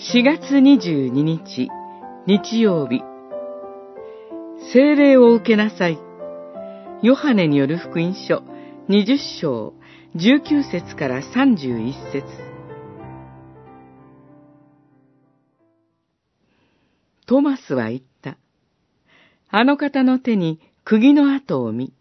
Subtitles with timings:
[0.00, 1.68] 4月22日、
[2.24, 3.02] 日曜日。
[4.72, 5.98] 聖霊を受けなさい。
[7.02, 8.44] ヨハネによる福音書
[8.88, 9.74] 20章
[10.14, 12.24] 19節から31節
[17.26, 18.38] トマスは言った。
[19.50, 21.92] あの方の手に釘の跡を見、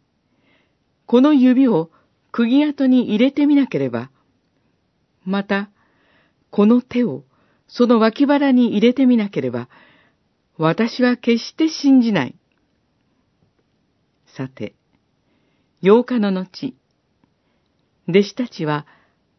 [1.08, 1.90] この指を
[2.32, 4.12] 釘跡に入れてみなければ、
[5.26, 5.72] また、
[6.52, 7.24] この手を
[7.68, 9.70] その脇腹に入れてみなければ、
[10.58, 12.36] 私は決して信じない。
[14.26, 14.74] さて、
[15.84, 16.76] 8日の後、
[18.08, 18.86] 弟子たちは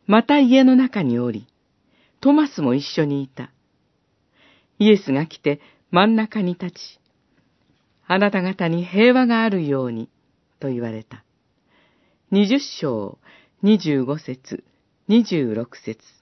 [0.07, 1.47] また家の中におり、
[2.21, 3.51] トマスも一緒にいた。
[4.79, 7.01] イエスが来て真ん中に立ち、
[8.07, 10.09] あなた方に平和があるように、
[10.61, 11.25] と言われた。
[12.31, 13.19] 二十章、
[13.63, 14.65] 二十五節、
[15.09, 16.18] 二十六節。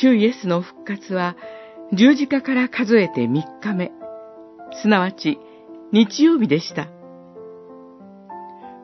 [0.00, 1.36] 主イエスの復活は
[1.92, 3.92] 十字架から数えて三日目、
[4.80, 5.38] すなわち
[5.92, 6.88] 日曜日でした。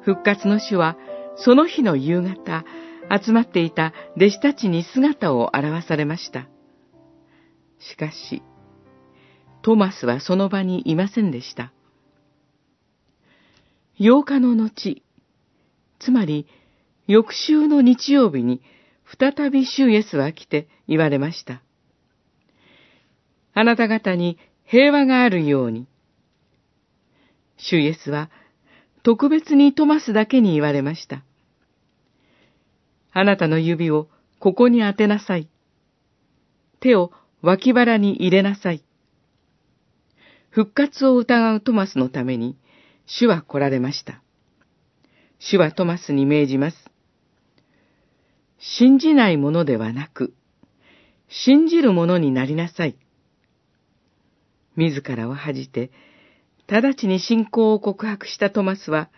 [0.02, 0.98] 復活の主は
[1.36, 2.64] その日の夕方、
[3.10, 6.46] 集まっていた弟子たちに姿を現されました。
[7.78, 8.42] しかし、
[9.62, 11.72] トマスはその場にいませんでした。
[13.98, 15.02] 8日の後、
[16.00, 16.46] つまり
[17.06, 18.60] 翌週の日曜日に
[19.16, 21.62] 再び主イエスは来て言われました。
[23.54, 25.86] あなた方に平和があるように。
[27.56, 28.30] 主イエスは
[29.02, 31.24] 特別にトマスだけに言われました。
[33.12, 35.48] あなたの指をここに当てなさい。
[36.80, 37.10] 手を
[37.42, 38.84] 脇腹に入れなさい。
[40.50, 42.56] 復活を疑うトマスのために、
[43.06, 44.22] 主は来られました。
[45.38, 46.87] 主はトマスに命じます。
[48.76, 50.34] 信じないものではなく、
[51.28, 52.96] 信じるものになりなさい。
[54.76, 55.90] 自らを恥じて、
[56.68, 59.08] 直ちに信仰を告白したトマスは、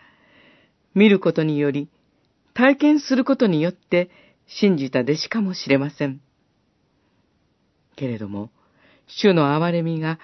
[0.95, 1.89] 見ることにより、
[2.53, 4.09] 体験することによって
[4.47, 6.21] 信じた弟子かもしれません。
[7.97, 8.51] けれども、
[9.07, 10.17] 主の憐れみが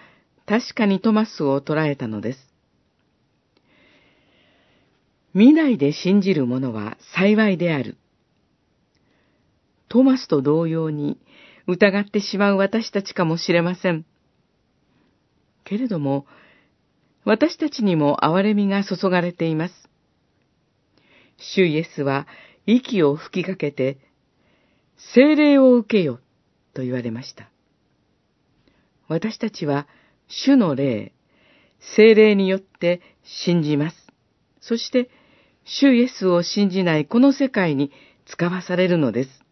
[0.45, 2.39] 確かにトマスを捉えたのです。
[5.33, 7.97] 見ないで信じる者は幸いである。
[9.89, 11.19] トマスと同様に
[11.67, 14.05] 疑ってしまう私たちかもしれません。
[15.63, 16.25] けれども、
[17.25, 19.89] 私たちにも憐れみが注がれています。
[21.37, 22.25] 主イエスは
[22.65, 23.97] 息を吹きかけて、
[25.13, 26.19] 精霊を受けよ、
[26.73, 27.49] と言われました。
[29.07, 29.87] 私たちは
[30.27, 31.13] 主の霊、
[31.97, 34.07] 精霊によって信じます。
[34.61, 35.09] そして、
[35.63, 37.91] 主イエスを信じないこの世界に
[38.25, 39.46] 使わされるのです。